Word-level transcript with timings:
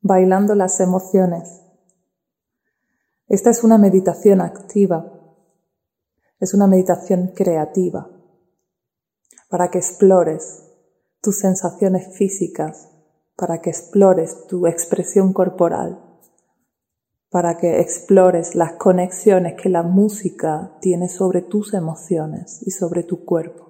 bailando 0.00 0.54
las 0.54 0.80
emociones. 0.80 1.62
Esta 3.28 3.50
es 3.50 3.64
una 3.64 3.78
meditación 3.78 4.40
activa, 4.40 5.12
es 6.38 6.54
una 6.54 6.66
meditación 6.66 7.32
creativa, 7.34 8.08
para 9.48 9.70
que 9.70 9.78
explores 9.78 10.62
tus 11.20 11.38
sensaciones 11.38 12.16
físicas, 12.16 12.88
para 13.36 13.60
que 13.60 13.70
explores 13.70 14.46
tu 14.46 14.66
expresión 14.66 15.32
corporal, 15.32 16.02
para 17.30 17.58
que 17.58 17.80
explores 17.80 18.54
las 18.54 18.72
conexiones 18.74 19.60
que 19.60 19.68
la 19.68 19.82
música 19.82 20.78
tiene 20.80 21.08
sobre 21.08 21.42
tus 21.42 21.74
emociones 21.74 22.62
y 22.66 22.70
sobre 22.70 23.02
tu 23.02 23.24
cuerpo. 23.24 23.65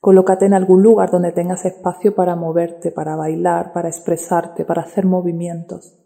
Colócate 0.00 0.46
en 0.46 0.54
algún 0.54 0.82
lugar 0.82 1.10
donde 1.10 1.32
tengas 1.32 1.64
espacio 1.64 2.14
para 2.14 2.36
moverte, 2.36 2.92
para 2.92 3.16
bailar, 3.16 3.72
para 3.72 3.88
expresarte, 3.88 4.64
para 4.64 4.82
hacer 4.82 5.06
movimientos. 5.06 5.98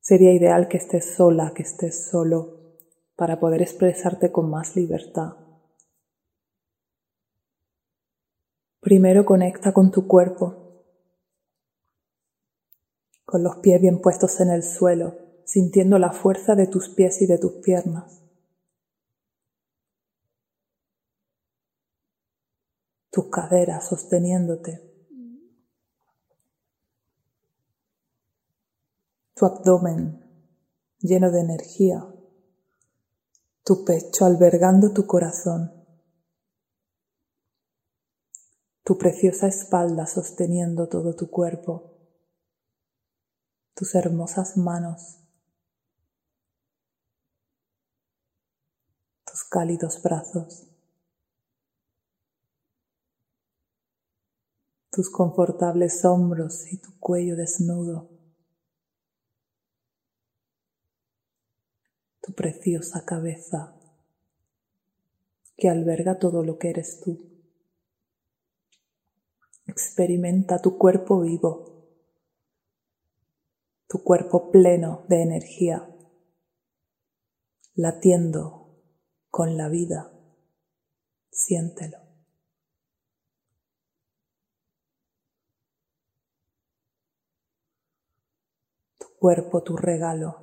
Sería 0.00 0.32
ideal 0.32 0.68
que 0.68 0.76
estés 0.76 1.14
sola, 1.14 1.52
que 1.54 1.62
estés 1.62 2.08
solo, 2.10 2.58
para 3.16 3.38
poder 3.38 3.62
expresarte 3.62 4.32
con 4.32 4.50
más 4.50 4.74
libertad. 4.74 5.34
Primero 8.80 9.24
conecta 9.24 9.72
con 9.72 9.90
tu 9.90 10.06
cuerpo, 10.06 10.82
con 13.24 13.42
los 13.42 13.56
pies 13.58 13.80
bien 13.80 14.00
puestos 14.00 14.40
en 14.40 14.50
el 14.50 14.62
suelo, 14.62 15.14
sintiendo 15.44 15.98
la 15.98 16.12
fuerza 16.12 16.54
de 16.54 16.66
tus 16.66 16.88
pies 16.88 17.22
y 17.22 17.26
de 17.26 17.38
tus 17.38 17.52
piernas. 17.62 18.23
Tus 23.14 23.30
caderas 23.30 23.86
sosteniéndote, 23.86 24.92
tu 29.36 29.46
abdomen 29.46 30.20
lleno 30.98 31.30
de 31.30 31.38
energía, 31.38 32.04
tu 33.62 33.84
pecho 33.84 34.24
albergando 34.24 34.92
tu 34.92 35.06
corazón, 35.06 35.70
tu 38.82 38.98
preciosa 38.98 39.46
espalda 39.46 40.08
sosteniendo 40.08 40.88
todo 40.88 41.14
tu 41.14 41.30
cuerpo, 41.30 41.92
tus 43.74 43.94
hermosas 43.94 44.56
manos, 44.56 45.20
tus 49.24 49.44
cálidos 49.44 50.02
brazos. 50.02 50.73
Tus 54.94 55.10
confortables 55.10 56.04
hombros 56.04 56.72
y 56.72 56.76
tu 56.76 56.96
cuello 57.00 57.34
desnudo, 57.34 58.10
tu 62.20 62.32
preciosa 62.32 63.04
cabeza 63.04 63.74
que 65.56 65.68
alberga 65.68 66.20
todo 66.20 66.44
lo 66.44 66.58
que 66.58 66.70
eres 66.70 67.00
tú. 67.00 67.28
Experimenta 69.66 70.62
tu 70.62 70.78
cuerpo 70.78 71.22
vivo, 71.22 71.88
tu 73.88 74.04
cuerpo 74.04 74.52
pleno 74.52 75.06
de 75.08 75.22
energía, 75.22 75.88
latiendo 77.74 78.80
con 79.28 79.56
la 79.56 79.68
vida. 79.68 80.12
Siéntelo. 81.30 82.03
Cuerpo 89.24 89.62
tu 89.62 89.78
regalo. 89.78 90.36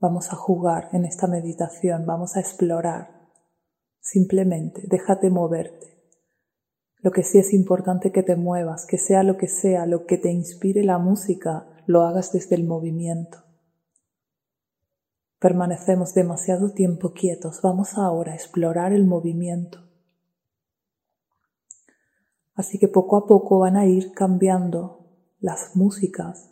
Vamos 0.00 0.32
a 0.32 0.34
jugar 0.34 0.88
en 0.90 1.04
esta 1.04 1.28
meditación, 1.28 2.04
vamos 2.04 2.36
a 2.36 2.40
explorar. 2.40 3.28
Simplemente 4.00 4.88
déjate 4.88 5.30
moverte. 5.30 6.02
Lo 6.98 7.12
que 7.12 7.22
sí 7.22 7.38
es 7.38 7.52
importante 7.52 8.10
que 8.10 8.24
te 8.24 8.34
muevas, 8.34 8.86
que 8.86 8.98
sea 8.98 9.22
lo 9.22 9.36
que 9.36 9.46
sea, 9.46 9.86
lo 9.86 10.04
que 10.04 10.18
te 10.18 10.32
inspire 10.32 10.82
la 10.82 10.98
música, 10.98 11.68
lo 11.86 12.02
hagas 12.02 12.32
desde 12.32 12.56
el 12.56 12.64
movimiento. 12.64 13.38
Permanecemos 15.38 16.12
demasiado 16.12 16.72
tiempo 16.72 17.12
quietos, 17.12 17.60
vamos 17.62 17.96
ahora 17.96 18.32
a 18.32 18.34
explorar 18.34 18.92
el 18.92 19.04
movimiento. 19.04 19.83
Así 22.54 22.78
que 22.78 22.88
poco 22.88 23.16
a 23.16 23.26
poco 23.26 23.58
van 23.58 23.76
a 23.76 23.86
ir 23.86 24.12
cambiando 24.12 25.04
las 25.40 25.74
músicas. 25.74 26.50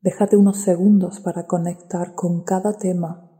Déjate 0.00 0.36
unos 0.36 0.58
segundos 0.58 1.20
para 1.20 1.46
conectar 1.46 2.14
con 2.14 2.42
cada 2.42 2.76
tema 2.76 3.30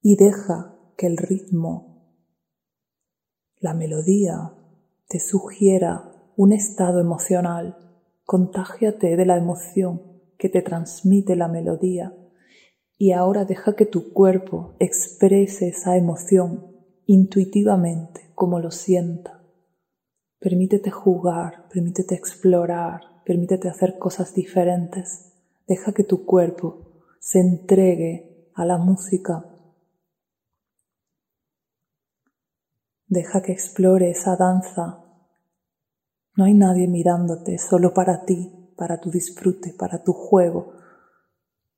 y 0.00 0.16
deja 0.16 0.74
que 0.96 1.06
el 1.06 1.18
ritmo, 1.18 2.14
la 3.58 3.74
melodía, 3.74 4.54
te 5.08 5.20
sugiera 5.20 6.12
un 6.36 6.52
estado 6.52 7.00
emocional. 7.00 7.76
Contágiate 8.24 9.16
de 9.16 9.26
la 9.26 9.36
emoción 9.36 10.02
que 10.38 10.48
te 10.48 10.62
transmite 10.62 11.36
la 11.36 11.48
melodía 11.48 12.14
y 12.98 13.12
ahora 13.12 13.44
deja 13.44 13.76
que 13.76 13.86
tu 13.86 14.12
cuerpo 14.12 14.74
exprese 14.78 15.68
esa 15.68 15.96
emoción 15.96 16.75
intuitivamente 17.06 18.30
como 18.34 18.60
lo 18.60 18.70
sienta. 18.70 19.42
Permítete 20.38 20.90
jugar, 20.90 21.68
permítete 21.68 22.14
explorar, 22.14 23.22
permítete 23.24 23.68
hacer 23.68 23.98
cosas 23.98 24.34
diferentes. 24.34 25.32
Deja 25.66 25.92
que 25.92 26.04
tu 26.04 26.26
cuerpo 26.26 27.02
se 27.18 27.40
entregue 27.40 28.50
a 28.54 28.64
la 28.64 28.76
música. 28.76 29.44
Deja 33.08 33.40
que 33.40 33.52
explore 33.52 34.10
esa 34.10 34.36
danza. 34.36 35.04
No 36.36 36.44
hay 36.44 36.54
nadie 36.54 36.86
mirándote, 36.86 37.56
solo 37.58 37.94
para 37.94 38.24
ti, 38.24 38.72
para 38.76 39.00
tu 39.00 39.10
disfrute, 39.10 39.72
para 39.72 40.02
tu 40.02 40.12
juego, 40.12 40.74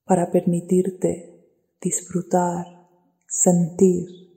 para 0.05 0.31
permitirte 0.31 1.47
disfrutar, 1.81 2.67
sentir 3.27 4.28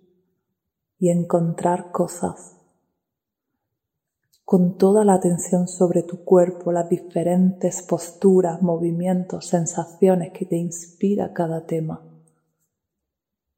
y 1.02 1.10
encontrar 1.10 1.92
cosas 1.92 2.56
con 4.46 4.78
toda 4.78 5.04
la 5.04 5.16
atención 5.16 5.68
sobre 5.68 6.04
tu 6.04 6.24
cuerpo, 6.24 6.72
las 6.72 6.90
diferentes 6.90 7.82
posturas, 7.82 8.62
movimientos, 8.62 9.48
sensaciones 9.48 10.32
que 10.32 10.46
te 10.46 10.58
inspira 10.58 11.34
cada 11.34 11.66
tema. 11.66 12.06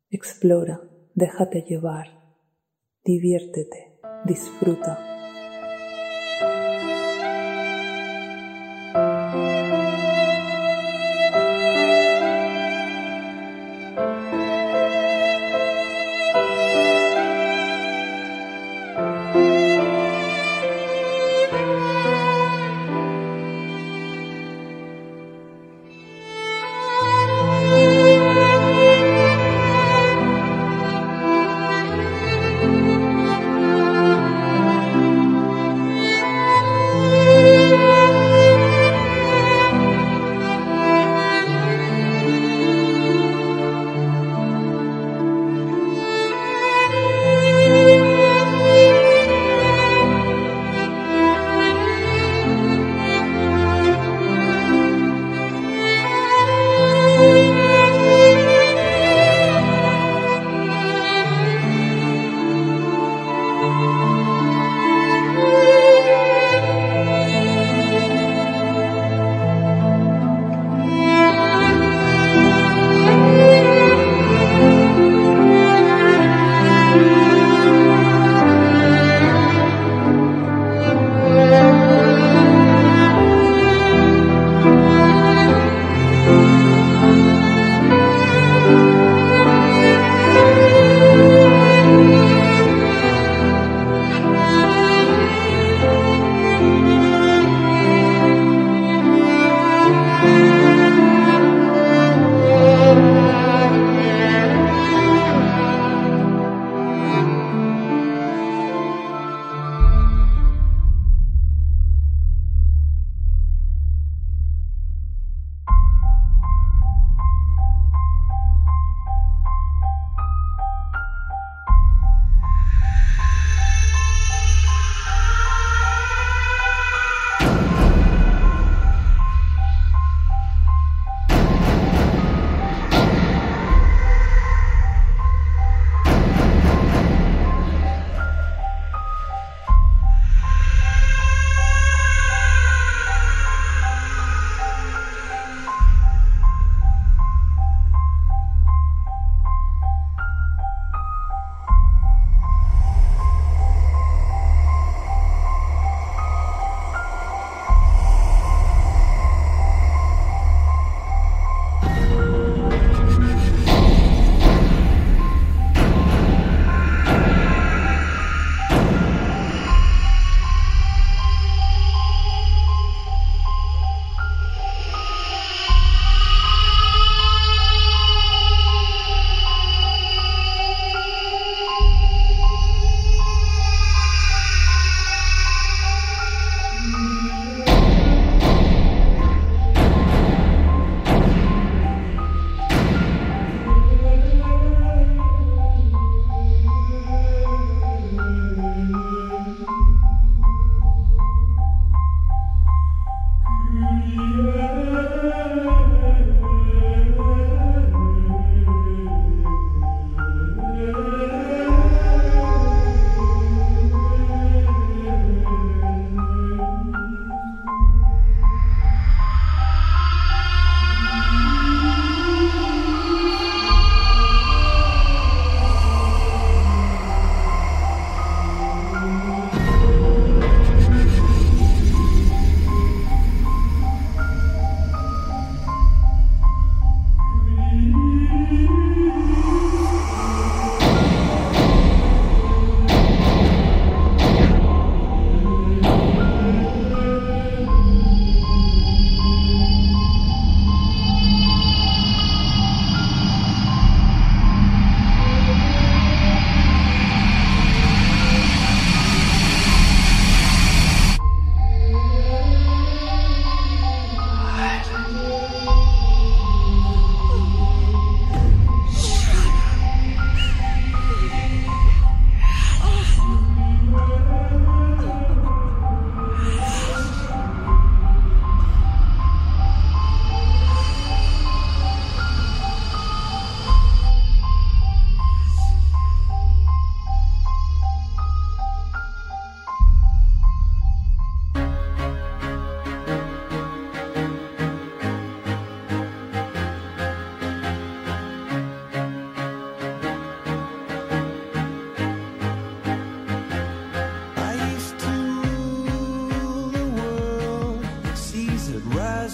Explora, 0.09 0.83
déjate 1.15 1.63
llevar, 1.63 2.07
diviértete, 3.03 3.99
disfruta. 4.23 5.12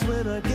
when 0.04 0.28
I 0.28 0.49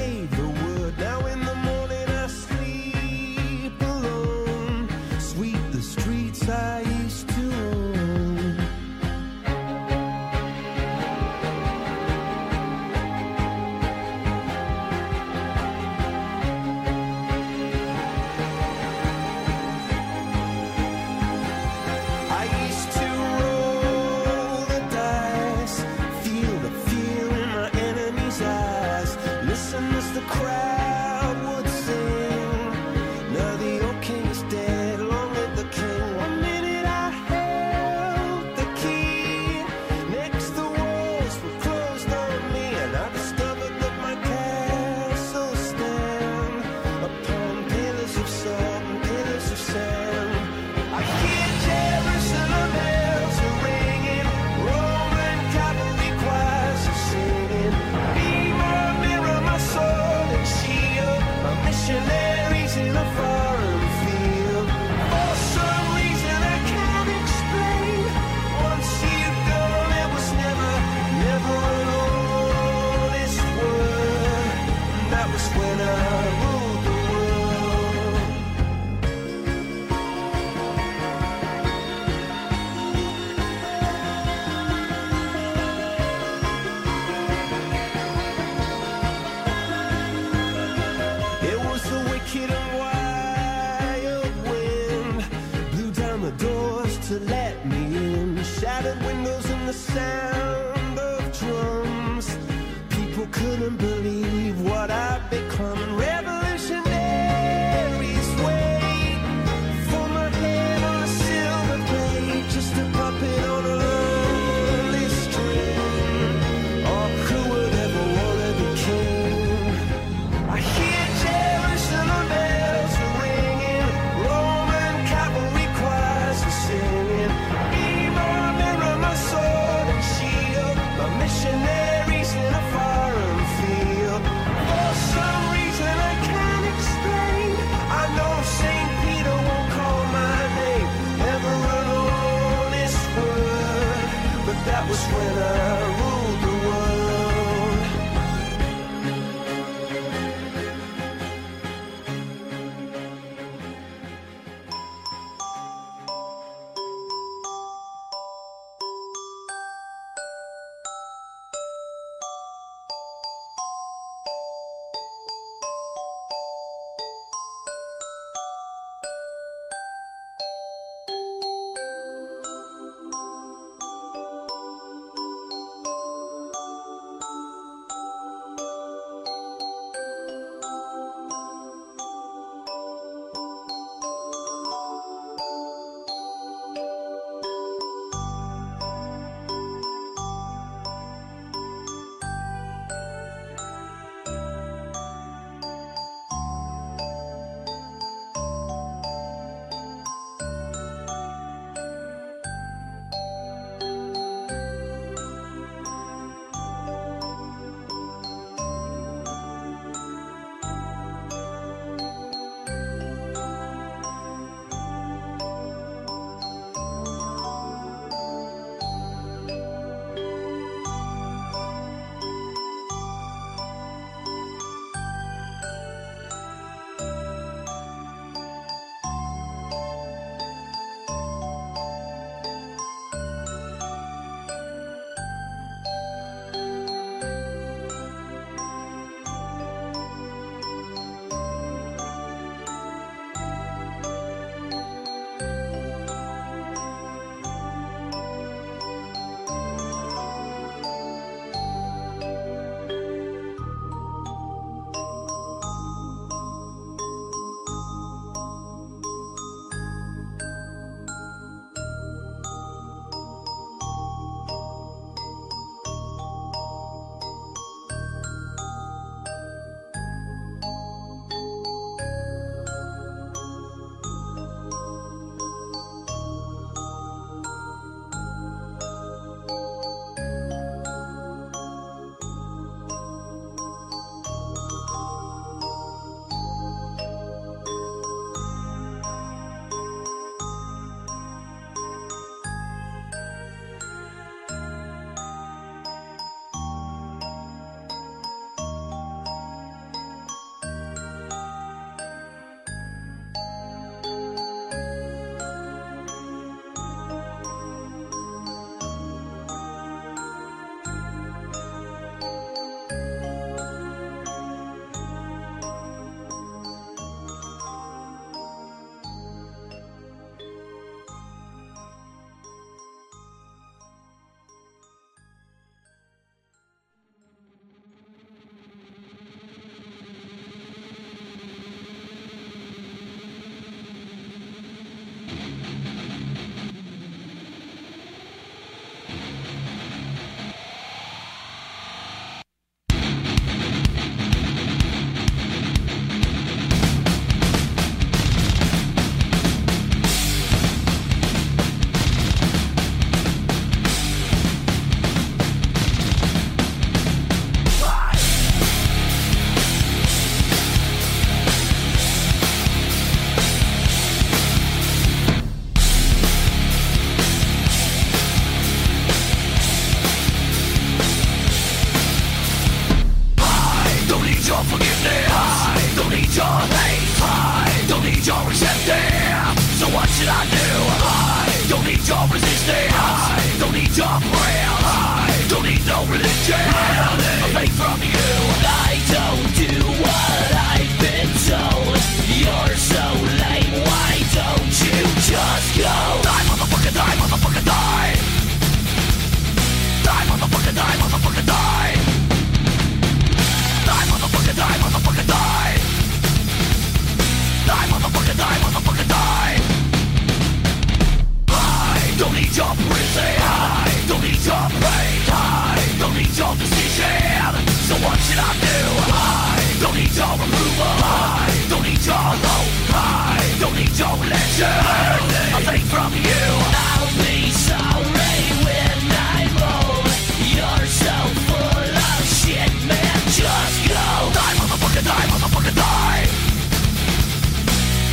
I 418.17 419.77
don't 419.81 419.95
need 419.95 420.15
your 420.15 420.31
removal 420.39 420.87
I 421.03 421.67
don't 421.69 421.83
need 421.83 421.99
your 422.07 422.15
hope 422.15 422.95
I 422.95 423.43
don't 423.59 423.75
need 423.75 423.91
your 423.99 424.15
religion 424.23 424.71
I 424.71 425.61
take 425.67 425.83
from 425.91 426.15
you 426.15 426.47
I'll 426.79 427.11
be 427.19 427.51
sorry 427.51 428.39
when 428.63 428.99
I'm 429.11 429.51
old 429.67 430.07
You're 430.47 430.87
so 430.87 431.17
full 431.43 431.91
of 431.91 432.23
shit 432.23 432.71
man 432.87 433.19
Just 433.35 433.79
go 433.91 434.07
Die 434.31 434.55
motherfucker 434.63 435.03
die 435.03 435.27
motherfucker 435.35 435.75
die 435.75 436.23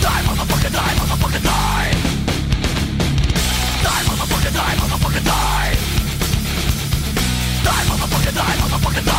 Die 0.02 0.22
motherfucker 0.26 0.72
die 0.82 0.94
motherfucker 0.98 1.42
die 1.46 1.94
Die 3.86 4.02
motherfucker 4.10 4.50
die 4.50 4.76
motherfucker 4.82 5.22
die 5.22 5.92
motherfucker 7.88 9.02
die 9.06 9.11